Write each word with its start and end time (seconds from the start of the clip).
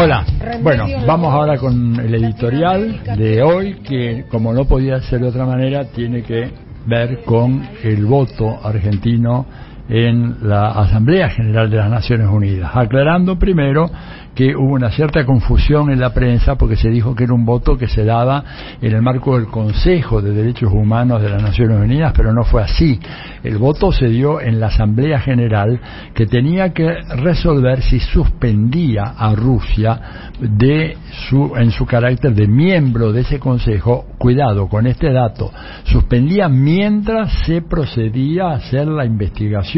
Hola, 0.00 0.24
bueno, 0.62 0.86
vamos 1.08 1.34
ahora 1.34 1.58
con 1.58 1.98
el 1.98 2.14
editorial 2.14 3.02
de 3.16 3.42
hoy 3.42 3.80
que 3.82 4.26
como 4.30 4.52
no 4.52 4.64
podía 4.64 5.00
ser 5.00 5.20
de 5.20 5.26
otra 5.26 5.44
manera 5.44 5.86
tiene 5.86 6.22
que 6.22 6.52
ver 6.86 7.24
con 7.24 7.68
el 7.82 8.06
voto 8.06 8.60
argentino 8.62 9.44
en 9.88 10.36
la 10.42 10.70
Asamblea 10.70 11.30
General 11.30 11.70
de 11.70 11.78
las 11.78 11.90
Naciones 11.90 12.28
Unidas, 12.28 12.70
aclarando 12.74 13.38
primero 13.38 13.90
que 14.34 14.54
hubo 14.54 14.74
una 14.74 14.90
cierta 14.90 15.24
confusión 15.24 15.90
en 15.90 15.98
la 15.98 16.14
prensa 16.14 16.54
porque 16.54 16.76
se 16.76 16.90
dijo 16.90 17.12
que 17.14 17.24
era 17.24 17.32
un 17.32 17.44
voto 17.44 17.76
que 17.76 17.88
se 17.88 18.04
daba 18.04 18.44
en 18.80 18.94
el 18.94 19.02
marco 19.02 19.36
del 19.36 19.48
Consejo 19.48 20.22
de 20.22 20.30
Derechos 20.30 20.72
Humanos 20.72 21.20
de 21.20 21.28
las 21.28 21.42
Naciones 21.42 21.80
Unidas, 21.80 22.12
pero 22.16 22.32
no 22.32 22.44
fue 22.44 22.62
así. 22.62 23.00
El 23.42 23.58
voto 23.58 23.90
se 23.90 24.06
dio 24.06 24.40
en 24.40 24.60
la 24.60 24.66
Asamblea 24.68 25.18
General 25.18 25.80
que 26.14 26.26
tenía 26.26 26.72
que 26.72 26.88
resolver 27.16 27.82
si 27.82 27.98
suspendía 27.98 29.14
a 29.18 29.34
Rusia 29.34 30.00
de 30.40 30.96
su, 31.28 31.56
en 31.56 31.72
su 31.72 31.84
carácter 31.84 32.32
de 32.32 32.46
miembro 32.46 33.12
de 33.12 33.22
ese 33.22 33.40
Consejo, 33.40 34.06
cuidado 34.18 34.68
con 34.68 34.86
este 34.86 35.12
dato, 35.12 35.50
suspendía 35.84 36.48
mientras 36.48 37.32
se 37.44 37.62
procedía 37.62 38.50
a 38.50 38.56
hacer 38.56 38.86
la 38.86 39.04
investigación. 39.04 39.77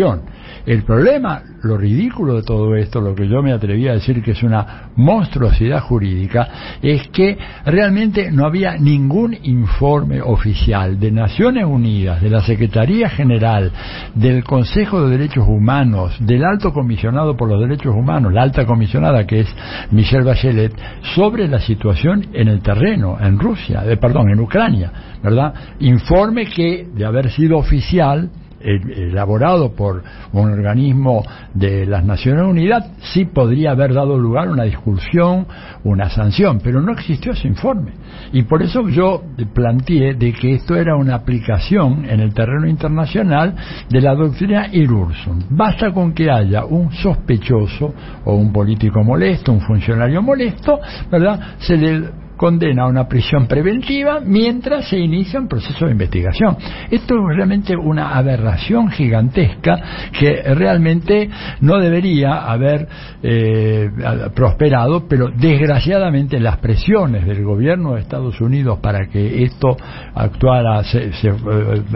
El 0.67 0.83
problema, 0.83 1.43
lo 1.63 1.77
ridículo 1.77 2.37
de 2.37 2.43
todo 2.43 2.75
esto, 2.75 3.01
lo 3.01 3.15
que 3.15 3.29
yo 3.29 3.43
me 3.43 3.53
atreví 3.53 3.89
a 3.89 3.95
decir 3.95 4.23
que 4.23 4.33
es 4.33 4.43
una 4.43 4.91
monstruosidad 4.97 5.81
jurídica, 5.81 6.49
es 6.83 7.09
que 7.09 7.39
realmente 7.65 8.31
no 8.31 8.47
había 8.47 8.77
ningún 8.77 9.37
informe 9.43 10.21
oficial 10.21 10.99
de 10.99 11.11
Naciones 11.11 11.65
Unidas, 11.65 12.21
de 12.21 12.31
la 12.31 12.43
Secretaría 12.43 13.09
General, 13.09 13.73
del 14.15 14.45
Consejo 14.45 15.03
de 15.03 15.17
Derechos 15.17 15.47
Humanos, 15.49 16.17
del 16.21 16.45
Alto 16.45 16.73
Comisionado 16.73 17.37
por 17.37 17.49
los 17.49 17.61
Derechos 17.61 17.95
Humanos, 17.95 18.33
la 18.33 18.43
alta 18.43 18.67
comisionada 18.67 19.27
que 19.27 19.41
es 19.41 19.55
Michelle 19.91 20.25
Bachelet, 20.25 20.73
sobre 21.15 21.49
la 21.49 21.61
situación 21.61 22.27
en 22.33 22.49
el 22.49 22.61
terreno, 22.61 23.19
en 23.21 23.39
Rusia, 23.39 23.83
eh, 23.87 23.97
perdón, 23.97 24.31
en 24.31 24.41
Ucrania, 24.41 24.93
¿verdad? 25.23 25.55
Informe 25.81 26.47
que, 26.47 26.87
de 26.95 27.05
haber 27.05 27.31
sido 27.31 27.59
oficial, 27.59 28.31
elaborado 28.61 29.73
por 29.75 30.03
un 30.33 30.51
organismo 30.51 31.25
de 31.55 31.87
las 31.87 32.05
Naciones 32.05 32.45
Unidas, 32.45 32.91
sí 33.13 33.25
podría 33.25 33.73
haber 33.73 33.95
dado 33.95 34.19
lugar 34.19 34.49
a 34.49 34.53
una 34.53 34.65
discusión, 34.65 35.47
una 35.85 36.11
sanción, 36.11 36.61
pero 36.63 36.81
no 36.81 36.93
existió 36.93 37.33
ese 37.33 37.49
informe. 37.49 37.93
Y 38.33 38.43
por 38.43 38.63
eso 38.63 38.89
yo 38.89 39.23
planteé 39.53 40.15
de 40.15 40.33
que 40.33 40.55
esto 40.55 40.77
era 40.77 40.97
una 40.97 41.17
aplicación 41.17 42.05
en 42.09 42.21
el 42.21 42.35
terreno 42.35 42.67
internacional 42.67 43.55
de 43.89 44.01
la 44.01 44.15
doctrina 44.15 44.69
Irursum. 44.73 45.41
Basta 45.51 45.93
con 45.93 46.13
que 46.13 46.31
haya 46.31 46.65
un 46.65 46.93
sospechoso 46.93 47.95
o 48.25 48.35
un 48.35 48.53
político 48.53 49.03
molesto, 49.03 49.53
un 49.53 49.61
funcionario 49.61 50.23
molesto, 50.23 50.79
¿verdad? 51.11 51.57
Se 51.59 51.77
le 51.77 52.30
condena 52.41 52.85
a 52.85 52.87
una 52.87 53.07
prisión 53.07 53.47
preventiva 53.47 54.19
mientras 54.25 54.89
se 54.89 54.99
inicia 54.99 55.39
un 55.39 55.47
proceso 55.47 55.85
de 55.85 55.93
investigación. 55.93 56.57
Esto 56.91 57.15
es 57.17 57.37
realmente 57.37 57.77
una 57.77 58.17
aberración 58.17 58.91
gigantesca 58.91 60.09
que 60.19 60.55
realmente 60.55 61.29
no 61.61 61.79
debería 61.79 62.51
haber 62.51 62.89
eh, 63.23 63.91
prosperado, 64.35 65.07
pero 65.07 65.29
desgraciadamente 65.29 66.41
las 66.41 66.57
presiones 66.57 67.27
del 67.27 67.45
gobierno 67.45 67.93
de 67.93 68.01
Estados 68.01 68.41
Unidos 68.41 68.79
para 68.81 69.07
que 69.09 69.45
esto 69.45 69.77
actuara, 70.15 70.83
se, 70.85 71.13
se 71.13 71.29
eh, 71.29 71.35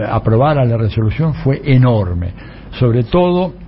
aprobara 0.07 0.63
la 0.63 0.77
resolución 0.77 1.33
fue 1.33 1.59
enorme. 1.65 2.33
Sobre 2.77 3.01
todo 3.01 3.64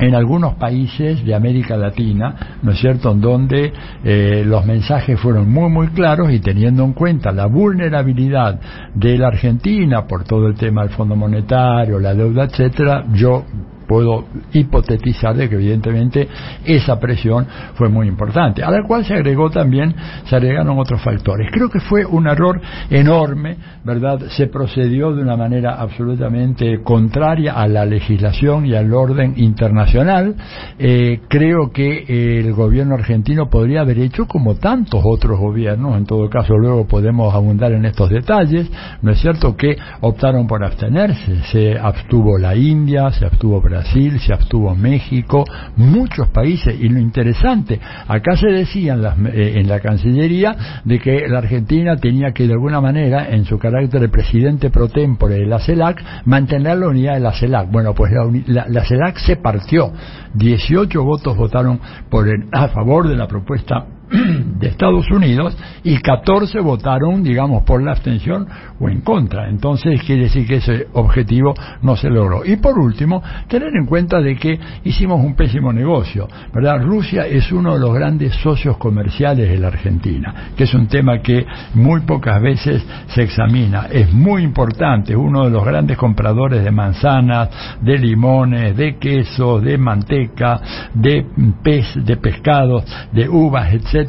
en 0.00 0.14
algunos 0.14 0.54
países 0.54 1.24
de 1.24 1.34
América 1.34 1.76
Latina, 1.76 2.58
¿no 2.62 2.72
es 2.72 2.78
cierto?, 2.80 3.12
en 3.12 3.20
donde 3.20 3.72
eh, 4.02 4.42
los 4.46 4.64
mensajes 4.64 5.20
fueron 5.20 5.50
muy, 5.50 5.70
muy 5.70 5.88
claros 5.88 6.32
y 6.32 6.40
teniendo 6.40 6.84
en 6.84 6.94
cuenta 6.94 7.30
la 7.32 7.46
vulnerabilidad 7.46 8.58
de 8.94 9.18
la 9.18 9.28
Argentina 9.28 10.06
por 10.06 10.24
todo 10.24 10.46
el 10.46 10.54
tema 10.54 10.82
del 10.82 10.90
Fondo 10.90 11.16
Monetario, 11.16 11.98
la 11.98 12.14
deuda, 12.14 12.44
etcétera, 12.44 13.04
yo 13.12 13.44
puedo 13.90 14.24
hipotetizar 14.52 15.34
de 15.34 15.48
que 15.48 15.56
evidentemente 15.56 16.28
esa 16.64 17.00
presión 17.00 17.44
fue 17.74 17.88
muy 17.88 18.06
importante, 18.06 18.62
a 18.62 18.70
la 18.70 18.84
cual 18.86 19.04
se 19.04 19.14
agregó 19.14 19.50
también, 19.50 19.92
se 20.26 20.36
agregaron 20.36 20.78
otros 20.78 21.02
factores. 21.02 21.48
Creo 21.50 21.68
que 21.68 21.80
fue 21.80 22.04
un 22.04 22.28
error 22.28 22.60
enorme, 22.88 23.56
¿verdad? 23.82 24.20
Se 24.36 24.46
procedió 24.46 25.12
de 25.12 25.22
una 25.22 25.36
manera 25.36 25.74
absolutamente 25.74 26.82
contraria 26.84 27.54
a 27.54 27.66
la 27.66 27.84
legislación 27.84 28.64
y 28.64 28.76
al 28.76 28.94
orden 28.94 29.34
internacional. 29.36 30.36
Eh, 30.78 31.22
creo 31.28 31.72
que 31.72 32.38
el 32.38 32.52
gobierno 32.52 32.94
argentino 32.94 33.50
podría 33.50 33.80
haber 33.80 33.98
hecho 33.98 34.28
como 34.28 34.54
tantos 34.54 35.02
otros 35.04 35.36
gobiernos, 35.40 35.96
en 35.96 36.06
todo 36.06 36.30
caso 36.30 36.56
luego 36.56 36.86
podemos 36.86 37.34
abundar 37.34 37.72
en 37.72 37.86
estos 37.86 38.08
detalles, 38.08 38.70
¿no 39.02 39.10
es 39.10 39.20
cierto? 39.20 39.56
Que 39.56 39.76
optaron 40.00 40.46
por 40.46 40.62
abstenerse, 40.62 41.42
se 41.50 41.76
abstuvo 41.76 42.38
la 42.38 42.54
India, 42.54 43.10
se 43.10 43.26
abstuvo 43.26 43.60
Brasil, 43.60 43.79
Brasil, 43.80 44.20
se 44.20 44.34
abstuvo 44.34 44.74
México, 44.74 45.44
muchos 45.76 46.28
países, 46.28 46.78
y 46.78 46.88
lo 46.88 47.00
interesante, 47.00 47.80
acá 48.06 48.36
se 48.36 48.48
decía 48.48 48.92
en 48.92 49.02
la, 49.02 49.16
eh, 49.32 49.54
en 49.56 49.68
la 49.68 49.80
Cancillería 49.80 50.82
de 50.84 50.98
que 50.98 51.26
la 51.26 51.38
Argentina 51.38 51.96
tenía 51.96 52.32
que 52.32 52.46
de 52.46 52.52
alguna 52.52 52.80
manera, 52.80 53.30
en 53.30 53.46
su 53.46 53.58
carácter 53.58 54.02
de 54.02 54.08
presidente 54.08 54.70
pro 54.70 54.88
tempore 54.88 55.36
de 55.36 55.46
la 55.46 55.60
CELAC, 55.60 56.02
mantener 56.26 56.76
la 56.78 56.88
unidad 56.88 57.14
de 57.14 57.20
la 57.20 57.32
CELAC. 57.32 57.70
Bueno, 57.70 57.94
pues 57.94 58.12
la, 58.46 58.66
la, 58.68 58.84
CELAC 58.84 59.18
se 59.18 59.36
partió, 59.36 59.92
18 60.34 61.02
votos 61.02 61.36
votaron 61.36 61.80
por 62.10 62.28
a 62.52 62.68
favor 62.68 63.08
de 63.08 63.16
la 63.16 63.26
propuesta 63.26 63.86
de 64.58 64.68
Estados 64.68 65.08
Unidos 65.10 65.56
y 65.84 65.98
14 65.98 66.60
votaron, 66.60 67.22
digamos, 67.22 67.62
por 67.62 67.82
la 67.82 67.92
abstención 67.92 68.46
o 68.80 68.88
en 68.88 69.02
contra. 69.02 69.48
Entonces 69.48 70.02
quiere 70.02 70.22
decir 70.22 70.46
que 70.46 70.56
ese 70.56 70.88
objetivo 70.94 71.54
no 71.82 71.96
se 71.96 72.10
logró. 72.10 72.44
Y 72.44 72.56
por 72.56 72.78
último, 72.78 73.22
tener 73.48 73.70
en 73.74 73.86
cuenta 73.86 74.20
de 74.20 74.36
que 74.36 74.58
hicimos 74.84 75.24
un 75.24 75.36
pésimo 75.36 75.72
negocio, 75.72 76.28
¿verdad? 76.52 76.82
Rusia 76.82 77.26
es 77.26 77.52
uno 77.52 77.74
de 77.74 77.80
los 77.80 77.94
grandes 77.94 78.34
socios 78.36 78.76
comerciales 78.78 79.48
de 79.48 79.58
la 79.58 79.68
Argentina, 79.68 80.52
que 80.56 80.64
es 80.64 80.74
un 80.74 80.88
tema 80.88 81.20
que 81.20 81.46
muy 81.74 82.00
pocas 82.00 82.42
veces 82.42 82.84
se 83.08 83.22
examina. 83.22 83.86
Es 83.90 84.12
muy 84.12 84.42
importante, 84.42 85.14
uno 85.14 85.44
de 85.44 85.50
los 85.50 85.64
grandes 85.64 85.96
compradores 85.96 86.64
de 86.64 86.70
manzanas, 86.70 87.78
de 87.80 87.96
limones, 87.96 88.76
de 88.76 88.98
quesos, 88.98 89.62
de 89.62 89.78
manteca, 89.78 90.60
de 90.94 91.24
pez, 91.62 91.94
de 92.04 92.16
pescados, 92.16 92.84
de 93.12 93.28
uvas, 93.28 93.72
etc 93.72 93.99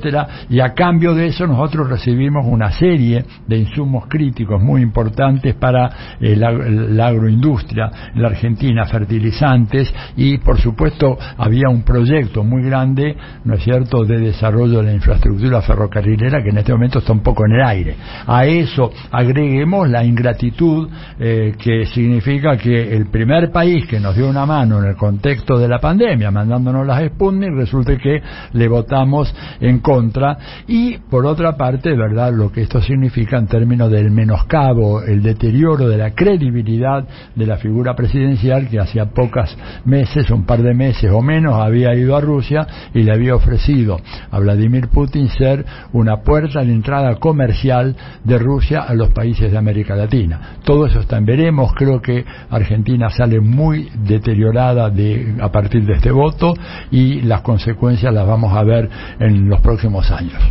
y 0.49 0.59
a 0.59 0.73
cambio 0.73 1.13
de 1.13 1.27
eso 1.27 1.47
nosotros 1.47 1.89
recibimos 1.89 2.45
una 2.47 2.71
serie 2.71 3.25
de 3.47 3.57
insumos 3.57 4.05
críticos 4.07 4.61
muy 4.61 4.81
importantes 4.81 5.55
para 5.55 6.17
eh, 6.19 6.35
la, 6.35 7.07
agroindustria 7.07 7.91
en 8.13 8.21
la 8.21 8.29
Argentina, 8.29 8.85
fertilizantes, 8.85 9.93
y 10.15 10.37
por 10.37 10.59
supuesto 10.59 11.17
había 11.37 11.69
un 11.69 11.83
proyecto 11.83 12.43
muy 12.43 12.63
grande, 12.63 13.15
¿no 13.43 13.55
es 13.55 13.63
cierto?, 13.63 14.05
de 14.05 14.19
desarrollo 14.19 14.79
de 14.79 14.83
la 14.83 14.93
infraestructura 14.93 15.61
ferrocarrilera 15.61 16.41
que 16.43 16.49
en 16.49 16.57
este 16.57 16.71
momento 16.71 16.99
está 16.99 17.11
un 17.11 17.21
poco 17.21 17.45
en 17.45 17.53
el 17.53 17.61
aire. 17.61 17.95
A 18.27 18.45
eso 18.45 18.91
agreguemos 19.11 19.89
la 19.89 20.03
ingratitud 20.03 20.89
eh, 21.19 21.53
que 21.57 21.85
significa 21.87 22.57
que 22.57 22.95
el 22.95 23.07
primer 23.07 23.51
país 23.51 23.85
que 23.87 23.99
nos 23.99 24.15
dio 24.15 24.29
una 24.29 24.45
mano 24.45 24.79
en 24.79 24.89
el 24.89 24.95
contexto 24.95 25.57
de 25.57 25.67
la 25.67 25.79
pandemia, 25.79 26.31
mandándonos 26.31 26.85
las 26.85 27.01
Sputnik, 27.01 27.53
resulta 27.53 27.97
que 27.97 28.21
le 28.53 28.67
votamos 28.67 29.33
en 29.59 29.79
contra 29.81 30.37
y 30.67 30.97
por 30.97 31.25
otra 31.25 31.57
parte, 31.57 31.95
¿verdad? 31.95 32.33
Lo 32.33 32.51
que 32.51 32.61
esto 32.61 32.81
significa 32.81 33.37
en 33.37 33.47
términos 33.47 33.91
del 33.91 34.11
menoscabo, 34.11 35.01
el 35.01 35.21
deterioro 35.21 35.87
de 35.87 35.97
la 35.97 36.11
credibilidad 36.11 37.05
de 37.35 37.45
la 37.45 37.57
figura 37.57 37.95
presidencial 37.95 38.69
que 38.69 38.79
hacía 38.79 39.05
pocos 39.05 39.57
meses, 39.85 40.29
un 40.29 40.45
par 40.45 40.61
de 40.61 40.73
meses 40.73 41.11
o 41.11 41.21
menos, 41.21 41.55
había 41.55 41.93
ido 41.95 42.15
a 42.15 42.21
Rusia 42.21 42.67
y 42.93 43.03
le 43.03 43.11
había 43.11 43.35
ofrecido 43.35 43.99
a 44.29 44.39
Vladimir 44.39 44.87
Putin 44.89 45.27
ser 45.29 45.65
una 45.93 46.17
puerta 46.21 46.63
de 46.63 46.71
entrada 46.71 47.15
comercial 47.15 47.95
de 48.23 48.37
Rusia 48.37 48.81
a 48.81 48.93
los 48.93 49.09
países 49.09 49.51
de 49.51 49.57
América 49.57 49.95
Latina. 49.95 50.57
Todo 50.63 50.85
eso 50.85 50.99
está 50.99 51.17
en 51.17 51.25
veremos, 51.25 51.73
creo 51.73 52.01
que 52.01 52.25
Argentina 52.49 53.09
sale 53.09 53.39
muy 53.39 53.89
deteriorada 54.03 54.89
de, 54.89 55.35
a 55.41 55.49
partir 55.49 55.85
de 55.85 55.93
este 55.93 56.11
voto 56.11 56.53
y 56.91 57.21
las 57.21 57.41
consecuencias 57.41 58.13
las 58.13 58.27
vamos 58.27 58.53
a 58.55 58.63
ver 58.63 58.89
en 59.19 59.47
los 59.47 59.61
próximos 59.71 60.11
años. 60.11 60.43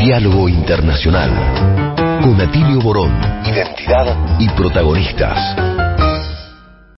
Diálogo 0.00 0.48
Internacional 0.48 1.32
con 2.22 2.40
Atilio 2.40 2.80
Borón. 2.80 3.12
Identidad 3.44 4.38
y 4.38 4.48
protagonistas. 4.50 5.77